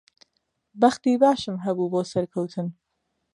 بەختی 0.81 1.13
باشم 1.23 1.55
هەبوو 1.65 1.91
بۆ 1.93 2.01
سەرکەوتن. 2.11 2.67